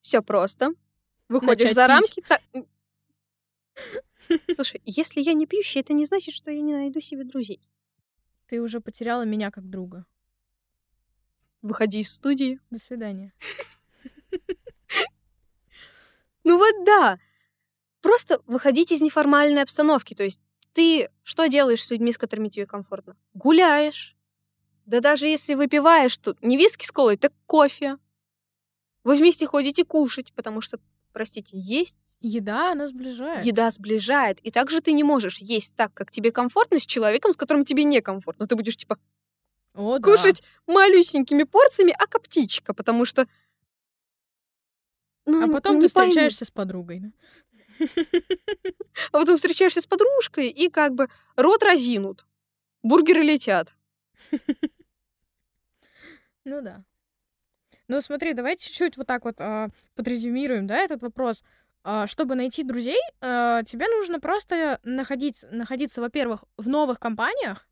[0.00, 0.74] Все просто
[1.34, 1.88] выходишь Начать за пить.
[1.88, 2.22] рамки.
[4.28, 7.60] та- Слушай, если я не пьющая, это не значит, что я не найду себе друзей.
[8.46, 10.06] Ты уже потеряла меня как друга.
[11.62, 12.60] Выходи из студии.
[12.70, 13.32] До свидания.
[16.44, 17.18] Ну вот да.
[18.02, 20.12] Просто выходить из неформальной обстановки.
[20.14, 20.40] То есть
[20.74, 23.16] ты что делаешь с людьми, с которыми тебе комфортно?
[23.32, 24.14] Гуляешь.
[24.84, 27.96] Да даже если выпиваешь, то не виски с колой, так кофе.
[29.04, 30.78] Вы вместе ходите кушать, потому что,
[31.14, 33.44] простите, есть Еда, она сближает.
[33.46, 34.40] еда сближает.
[34.40, 37.84] И также ты не можешь есть так, как тебе комфортно, с человеком, с которым тебе
[37.84, 38.46] некомфортно.
[38.46, 38.98] Ты будешь, типа,
[39.72, 40.04] О, да.
[40.04, 43.26] кушать малюсенькими порциями, а птичка, потому что...
[45.24, 46.10] Ну, А потом ты пойму.
[46.10, 47.00] встречаешься с подругой.
[47.00, 47.08] да?
[49.12, 52.26] А потом встречаешься с подружкой, и как бы рот разинут.
[52.82, 53.74] Бургеры летят.
[56.46, 56.84] Ну да.
[57.88, 61.42] Ну смотри, давай чуть-чуть вот так вот а, подрезюмируем, да, этот вопрос.
[61.82, 67.68] А, чтобы найти друзей, а, тебе нужно просто находить, находиться, во-первых, в новых компаниях.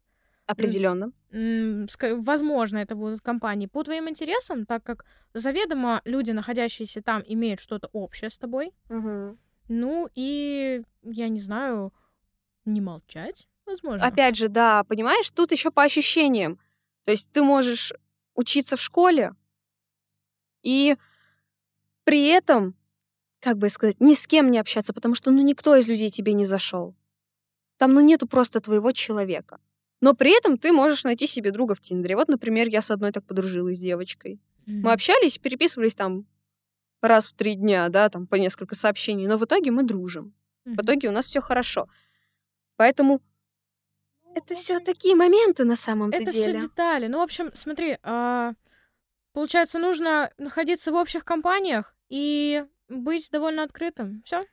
[0.47, 1.13] Определенно.
[1.31, 7.89] Возможно, это будут компании по твоим интересам, так как заведомо люди, находящиеся там, имеют что-то
[7.93, 8.73] общее с тобой.
[9.69, 11.95] Ну и, я не знаю,
[12.67, 14.07] не молчать, возможно.
[14.07, 16.59] Опять же, да, понимаешь, тут еще по ощущениям.
[17.05, 17.95] То есть ты можешь
[18.35, 19.33] учиться в школе
[20.63, 20.97] и
[22.05, 22.75] при этом,
[23.41, 26.33] как бы сказать, ни с кем не общаться, потому что ну никто из людей тебе
[26.33, 26.95] не зашел.
[27.79, 29.59] там, ну, нету просто твоего человека.
[30.01, 32.17] Но при этом ты можешь найти себе друга в Тиндере.
[32.17, 34.41] Вот, например, я с одной так подружилась с девочкой.
[34.67, 34.81] Mm-hmm.
[34.83, 36.27] Мы общались, переписывались там
[37.01, 40.35] раз в три дня, да, там по несколько сообщений, но в итоге мы дружим.
[40.65, 40.75] Mm-hmm.
[40.77, 41.89] В итоге у нас все хорошо.
[42.77, 43.21] Поэтому
[44.35, 46.31] это все такие моменты на самом-то деле.
[46.31, 47.07] Это все детали.
[47.07, 48.53] Ну, в общем, смотри, а,
[49.33, 54.23] получается, нужно находиться в общих компаниях и быть довольно открытым.
[54.25, 54.47] Все.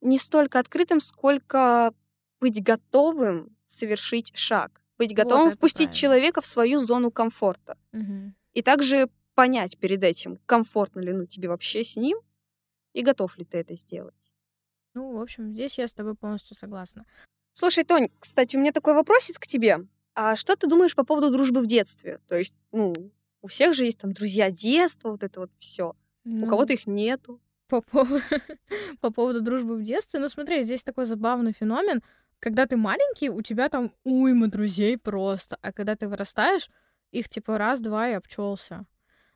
[0.00, 1.94] Не столько открытым, сколько
[2.40, 5.94] быть готовым совершить шаг, быть готовым вот впустить правильно.
[5.94, 7.78] человека в свою зону комфорта.
[7.92, 8.34] Угу.
[8.54, 12.18] И также понять перед этим, комфортно ли ну, тебе вообще с ним,
[12.92, 14.34] и готов ли ты это сделать.
[14.94, 17.06] Ну, в общем, здесь я с тобой полностью согласна.
[17.54, 19.78] Слушай, Тонь, кстати, у меня такой вопросик к тебе.
[20.14, 22.20] А что ты думаешь по поводу дружбы в детстве?
[22.28, 22.94] То есть, ну,
[23.42, 25.94] у всех же есть там друзья детства, вот это вот все.
[26.24, 27.40] Ну, у кого-то их нету.
[27.68, 28.20] По, поводу,
[29.00, 32.02] по поводу дружбы в детстве, ну смотри, здесь такой забавный феномен.
[32.38, 36.68] Когда ты маленький, у тебя там уйма друзей просто, а когда ты вырастаешь,
[37.10, 38.84] их типа раз-два и обчелся.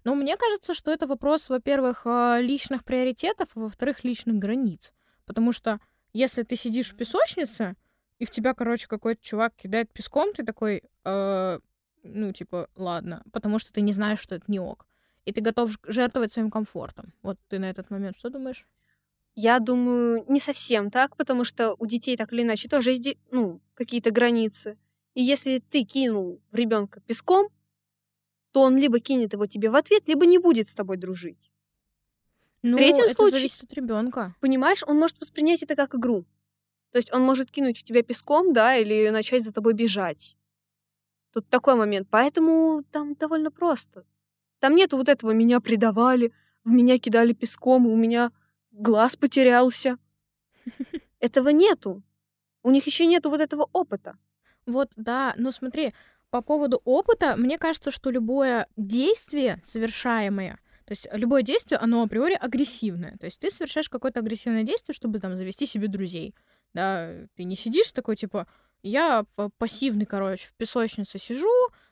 [0.04, 4.92] Но мне кажется, что это вопрос, во-первых, а, личных приоритетов, а во-вторых, личных границ.
[5.24, 5.80] Потому что
[6.12, 7.76] если ты сидишь в песочнице,
[8.18, 11.58] и в тебя, короче, какой-то чувак кидает песком, ты такой, э,
[12.14, 14.86] ну, типа, ладно, потому что ты не знаешь, что это не ок.
[15.24, 17.12] И ты готов жертвовать своим комфортом.
[17.22, 18.66] Вот ты на этот момент что думаешь?
[19.34, 23.60] Я думаю, не совсем так, потому что у детей так или иначе тоже есть ну,
[23.74, 24.78] какие-то границы.
[25.14, 27.48] И если ты кинул в ребенка песком,
[28.52, 31.50] то он либо кинет его тебе в ответ, либо не будет с тобой дружить.
[32.62, 34.34] Ну, в третьем это случае, зависит от ребенка.
[34.40, 36.24] Понимаешь, он может воспринять это как игру.
[36.90, 40.35] То есть он может кинуть в тебя песком, да, или начать за тобой бежать.
[41.36, 42.08] Тут такой момент.
[42.10, 44.06] Поэтому там довольно просто.
[44.58, 46.32] Там нету вот этого «меня предавали»,
[46.64, 48.32] «в меня кидали песком», «у меня
[48.70, 49.98] глаз потерялся».
[51.20, 52.02] Этого нету.
[52.62, 54.16] У них еще нету вот этого опыта.
[54.64, 55.34] Вот, да.
[55.36, 55.92] Ну смотри,
[56.30, 62.32] по поводу опыта, мне кажется, что любое действие совершаемое, то есть любое действие, оно априори
[62.32, 63.18] агрессивное.
[63.18, 66.34] То есть ты совершаешь какое-то агрессивное действие, чтобы там завести себе друзей.
[66.72, 68.46] Да, ты не сидишь такой, типа,
[68.86, 69.24] я
[69.58, 71.50] пассивный, короче, в песочнице сижу,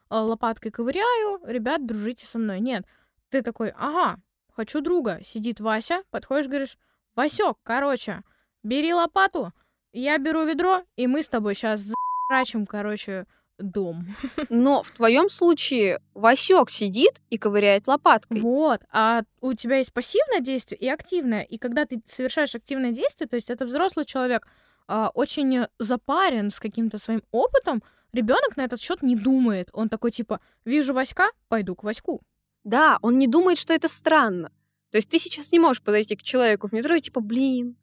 [0.09, 2.61] а, лопаткой ковыряю, ребят, дружите со мной.
[2.61, 2.85] Нет,
[3.31, 4.21] ты такой, ага,
[4.53, 5.21] хочу друга.
[5.25, 6.79] Сидит Вася, подходишь, говоришь,
[7.15, 8.23] Васек, короче,
[8.63, 9.53] бери лопату,
[9.93, 11.93] я беру ведро, и мы с тобой сейчас
[12.29, 13.27] зарачим, короче,
[13.59, 14.07] дом.
[14.49, 18.41] Но в твоем случае Васек сидит и ковыряет лопаткой.
[18.41, 21.43] Вот, а у тебя есть пассивное действие и активное.
[21.43, 24.47] И когда ты совершаешь активное действие, то есть это взрослый человек,
[24.87, 29.69] а, очень запарен с каким-то своим опытом, ребенок на этот счет не думает.
[29.73, 32.21] Он такой типа, вижу Васька, пойду к Ваську.
[32.65, 34.51] Да, он не думает, что это странно.
[34.91, 37.77] То есть ты сейчас не можешь подойти к человеку в метро и типа, блин,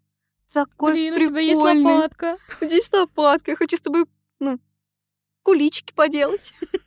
[0.51, 1.27] такой Блин, прикольный.
[1.27, 2.37] у тебя есть лопатка.
[2.61, 4.05] Здесь лопатка, я хочу с тобой,
[4.39, 4.59] ну,
[5.43, 6.53] куличики поделать.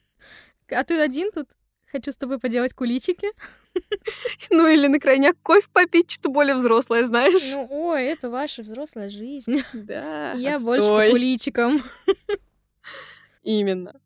[0.71, 1.51] А ты один тут?
[1.93, 3.29] Хочу с тобой поделать куличики.
[4.51, 7.53] Ну или на крайняк кофе попить, что более взрослое, знаешь.
[7.53, 9.63] Ну, ой, это ваша взрослая жизнь.
[9.73, 10.81] Да, Я отстой.
[10.81, 11.83] больше по куличикам.
[13.43, 14.01] Именно.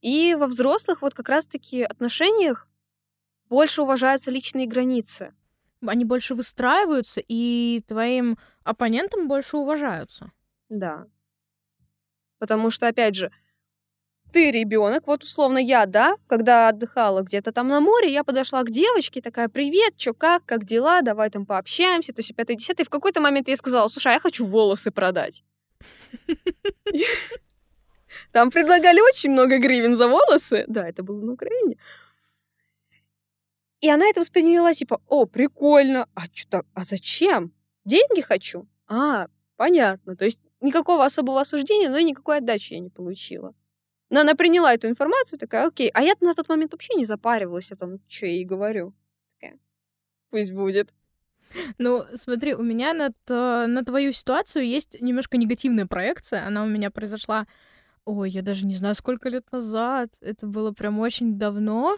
[0.00, 2.68] И во взрослых вот как раз-таки отношениях
[3.48, 5.34] больше уважаются личные границы.
[5.86, 10.32] Они больше выстраиваются, и твоим оппонентам больше уважаются.
[10.68, 11.06] Да.
[12.38, 13.32] Потому что, опять же,
[14.32, 18.70] ты ребенок, вот условно я, да, когда отдыхала где-то там на море, я подошла к
[18.70, 22.84] девочке, такая, привет, чё, как, как дела, давай там пообщаемся, то есть пятое, десятое.
[22.84, 25.44] В какой-то момент я сказала, слушай, а я хочу волосы продать.
[28.32, 30.64] Там предлагали очень много гривен за волосы.
[30.66, 31.76] Да, это было на Украине.
[33.80, 37.52] И она это восприняла, типа, о, прикольно, а что а зачем?
[37.84, 38.66] Деньги хочу?
[38.88, 40.16] А, понятно.
[40.16, 43.54] То есть никакого особого осуждения, но и никакой отдачи я не получила.
[44.10, 45.90] Но она приняла эту информацию, такая, окей.
[45.92, 48.94] А я на тот момент вообще не запаривалась о том, что я ей говорю.
[49.38, 49.58] Такая,
[50.30, 50.94] пусть будет.
[51.78, 56.46] Ну, смотри, у меня на, то, на твою ситуацию есть немножко негативная проекция.
[56.46, 57.46] Она у меня произошла,
[58.04, 60.10] ой, я даже не знаю, сколько лет назад.
[60.20, 61.96] Это было прям очень давно.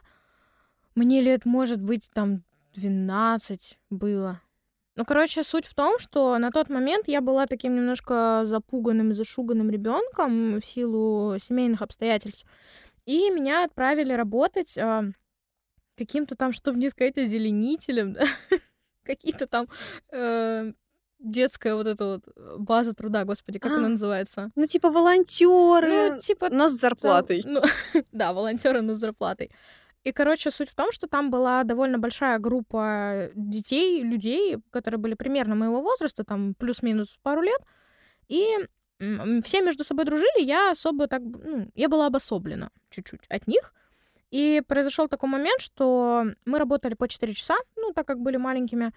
[0.94, 2.42] Мне лет, может быть, там
[2.74, 4.40] 12 было.
[5.00, 9.70] Ну, короче, суть в том, что на тот момент я была таким немножко запуганным, зашуганным
[9.70, 12.44] ребенком в силу семейных обстоятельств.
[13.06, 15.10] И меня отправили работать э,
[15.96, 18.24] каким-то там, чтобы не сказать, озеленителем, да?
[19.02, 19.68] какие-то там
[20.12, 20.72] э,
[21.18, 24.50] детская вот эта вот база труда, господи, как а, она называется?
[24.54, 27.40] Ну, типа волонтеры, ну, типа, но с зарплатой.
[27.46, 27.62] Ну,
[28.12, 29.50] да, волонтеры, но с зарплатой.
[30.02, 35.14] И, короче, суть в том, что там была довольно большая группа детей, людей, которые были
[35.14, 37.60] примерно моего возраста, там плюс-минус пару лет.
[38.28, 38.56] И
[38.98, 43.74] все между собой дружили, я особо так, ну, я была обособлена чуть-чуть от них.
[44.30, 48.92] И произошел такой момент, что мы работали по 4 часа, ну, так как были маленькими.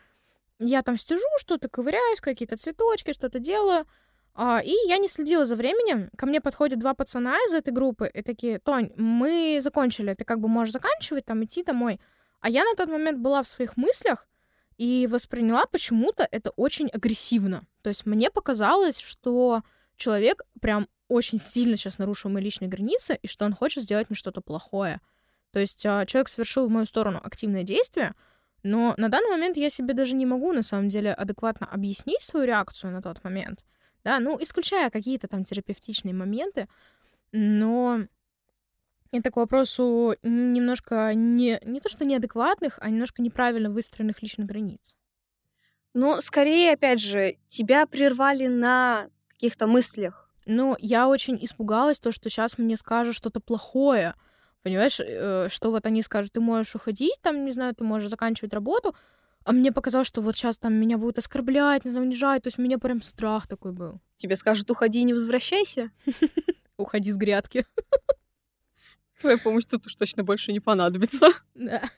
[0.60, 3.86] Я там стяжу, что-то ковыряюсь, какие-то цветочки, что-то делаю.
[4.36, 6.10] А, и я не следила за временем.
[6.18, 10.40] Ко мне подходят два пацана из этой группы и такие, Тонь, мы закончили, ты как
[10.40, 12.00] бы можешь заканчивать, там, идти домой.
[12.40, 14.28] А я на тот момент была в своих мыслях
[14.78, 17.64] и восприняла почему-то это очень агрессивно.
[17.84, 19.62] То есть мне показалось, что
[19.98, 24.18] человек прям очень сильно сейчас нарушил мои личные границы, и что он хочет сделать мне
[24.18, 25.00] что-то плохое.
[25.52, 28.16] То есть а, человек совершил в мою сторону активное действие,
[28.64, 32.48] но на данный момент я себе даже не могу, на самом деле, адекватно объяснить свою
[32.48, 33.64] реакцию на тот момент.
[34.04, 36.68] Да, ну, исключая какие-то там терапевтичные моменты,
[37.32, 38.02] но
[39.12, 44.96] это к вопросу немножко не, не то, что неадекватных, а немножко неправильно выстроенных личных границ.
[45.94, 50.32] Ну, скорее, опять же, тебя прервали на каких-то мыслях.
[50.46, 54.16] Ну, я очень испугалась, то, что сейчас мне скажут что-то плохое.
[54.64, 58.54] Понимаешь, э, что вот они скажут, ты можешь уходить, там, не знаю, ты можешь заканчивать
[58.54, 58.96] работу,
[59.44, 62.60] а мне показалось, что вот сейчас там меня будут оскорблять, не знаю, унижать, то есть
[62.60, 64.02] у меня прям страх такой был.
[64.16, 65.92] Тебе скажут, уходи и не возвращайся.
[66.78, 67.66] Уходи с грядки.
[69.20, 71.28] Твоя помощь тут уж точно больше не понадобится.
[71.56, 71.90] Да.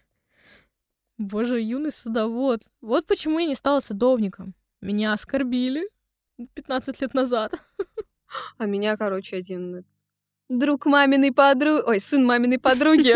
[1.17, 2.61] Боже, юный садовод.
[2.81, 4.53] Вот почему я не стала садовником.
[4.81, 5.89] Меня оскорбили
[6.55, 7.53] 15 лет назад.
[8.57, 9.85] А меня, короче, один
[10.49, 13.15] друг маминой подруги, ой, сын маминой подруги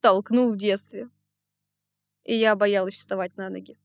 [0.00, 1.08] толкнул в детстве.
[2.24, 3.78] И я боялась вставать на ноги.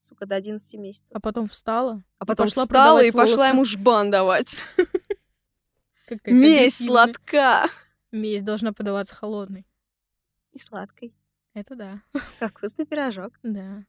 [0.00, 1.10] Сука, до 11 месяцев.
[1.12, 2.02] А потом встала.
[2.18, 4.58] А потом пошла встала и пошла ему жбан давать.
[6.24, 7.68] Месть сладка.
[8.10, 9.66] Месть должна подаваться холодной.
[10.52, 11.14] И сладкой.
[11.52, 12.02] Это да.
[12.38, 13.38] Как вкусный пирожок.
[13.42, 13.84] Да.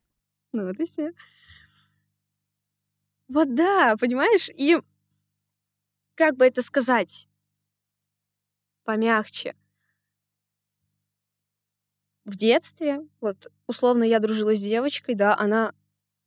[0.52, 1.14] Ну вот и все.
[3.30, 4.50] Вот да, понимаешь?
[4.50, 4.78] И
[6.16, 7.30] как бы это сказать
[8.84, 9.56] помягче?
[12.26, 15.74] В детстве, вот условно я дружила с девочкой, да, она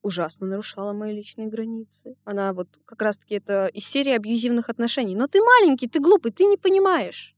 [0.02, 2.16] ужасно нарушала мои личные границы.
[2.24, 5.14] Она вот как раз-таки это из серии абьюзивных отношений.
[5.14, 7.34] Но ты маленький, ты глупый, ты не понимаешь.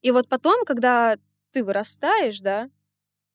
[0.00, 1.16] И вот потом, когда
[1.50, 2.70] ты вырастаешь, да,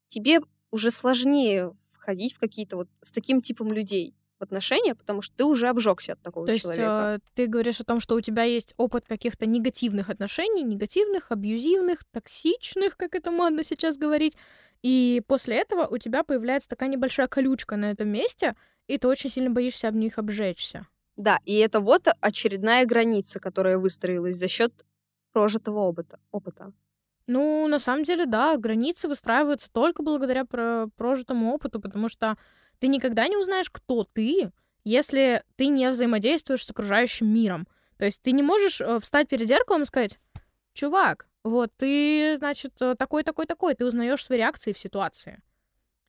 [0.08, 0.39] тебе
[0.71, 5.43] уже сложнее входить в какие-то вот с таким типом людей в отношения, потому что ты
[5.43, 7.19] уже обжегся от такого То есть человека.
[7.21, 12.06] э, ты говоришь о том, что у тебя есть опыт каких-то негативных отношений, негативных, абьюзивных,
[12.12, 14.38] токсичных, как это модно сейчас говорить.
[14.81, 18.55] И после этого у тебя появляется такая небольшая колючка на этом месте,
[18.87, 20.87] и ты очень сильно боишься об них обжечься.
[21.15, 24.85] Да, и это вот очередная граница, которая выстроилась за счет
[25.33, 26.19] прожитого опыта.
[26.31, 26.73] опыта.
[27.27, 32.37] Ну, на самом деле, да, границы выстраиваются только благодаря про- прожитому опыту, потому что
[32.79, 34.51] ты никогда не узнаешь, кто ты,
[34.83, 37.67] если ты не взаимодействуешь с окружающим миром.
[37.97, 40.17] То есть ты не можешь э, встать перед зеркалом и сказать,
[40.73, 43.75] чувак, вот ты, значит, э, такой, такой, такой.
[43.75, 45.41] Ты узнаешь свои реакции в ситуации.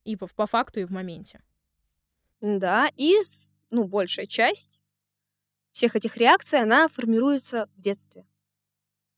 [0.05, 1.43] И по, по факту, и в моменте.
[2.41, 3.17] Да, и
[3.71, 4.81] ну, большая часть
[5.73, 8.27] всех этих реакций, она формируется в детстве.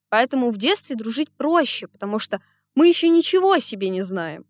[0.08, 2.42] Поэтому в детстве дружить проще, потому что
[2.74, 4.44] мы еще ничего о себе не знаем.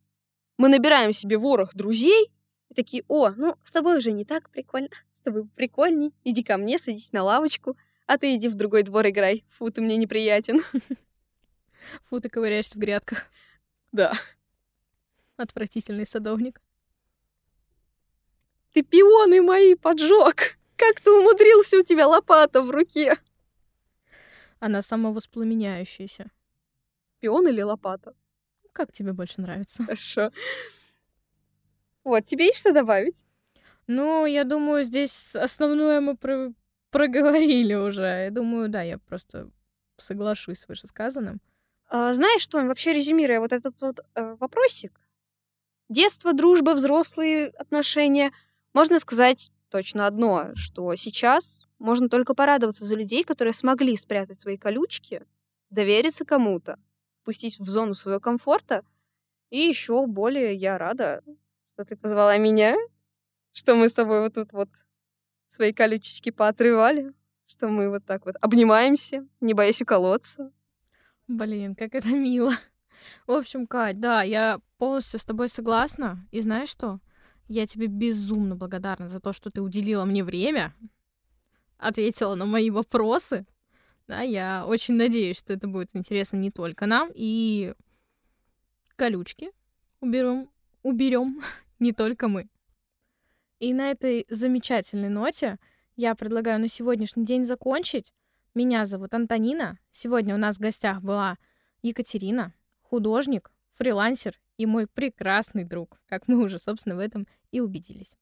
[0.58, 2.32] Мы набираем себе ворох друзей
[2.68, 6.56] и такие, о, ну, с тобой уже не так прикольно, с тобой прикольней, иди ко
[6.56, 10.62] мне, садись на лавочку, а ты иди в другой двор играй, фу, ты мне неприятен.
[12.04, 13.24] Фу, ты ковыряешься в грядках.
[13.92, 14.12] Да.
[15.36, 16.60] Отвратительный садовник.
[18.72, 20.58] Ты пионы мои поджег.
[20.76, 23.16] Как ты умудрился, у тебя лопата в руке?
[24.58, 26.30] Она самовоспламеняющаяся.
[27.20, 28.14] Пион или лопата?
[28.72, 29.84] Как тебе больше нравится?
[29.84, 30.30] Хорошо.
[32.04, 33.26] Вот, тебе есть что добавить?
[33.86, 36.52] Ну, я думаю, здесь основное мы про-
[36.90, 38.02] проговорили уже.
[38.24, 39.50] Я думаю, да, я просто
[39.98, 41.40] соглашусь с вышесказанным.
[41.94, 44.98] А, знаешь что, вообще резюмируя вот этот вот э, вопросик.
[45.90, 48.32] Детство, дружба, взрослые отношения.
[48.72, 54.56] Можно сказать точно одно, что сейчас можно только порадоваться за людей, которые смогли спрятать свои
[54.56, 55.26] колючки,
[55.68, 56.78] довериться кому-то,
[57.24, 58.86] пустить в зону своего комфорта.
[59.50, 61.22] И еще более я рада,
[61.74, 62.74] что ты позвала меня,
[63.52, 64.70] что мы с тобой вот тут вот
[65.48, 67.12] свои колючечки поотрывали,
[67.44, 70.52] что мы вот так вот обнимаемся, не боясь уколоться.
[71.32, 72.52] Блин, как это мило.
[73.26, 76.26] В общем, Кать, да, я полностью с тобой согласна.
[76.30, 77.00] И знаешь что?
[77.48, 80.74] Я тебе безумно благодарна за то, что ты уделила мне время,
[81.78, 83.46] ответила на мои вопросы.
[84.06, 87.10] Да, я очень надеюсь, что это будет интересно не только нам.
[87.14, 87.74] И
[88.96, 89.50] колючки
[90.00, 90.50] уберем,
[90.82, 91.42] уберем
[91.78, 92.48] не только мы.
[93.58, 95.58] И на этой замечательной ноте
[95.96, 98.12] я предлагаю на сегодняшний день закончить.
[98.54, 99.78] Меня зовут Антонина.
[99.90, 101.38] Сегодня у нас в гостях была
[101.80, 108.14] Екатерина, художник, фрилансер и мой прекрасный друг, как мы уже, собственно, в этом и убедились.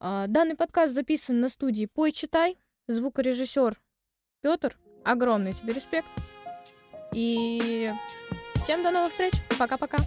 [0.00, 2.58] А, данный подкаст записан на студии «Пой, читай».
[2.88, 3.80] Звукорежиссер
[4.40, 4.76] Петр.
[5.04, 6.08] Огромный тебе респект.
[7.12, 7.92] И
[8.64, 9.34] всем до новых встреч.
[9.56, 9.98] Пока-пока.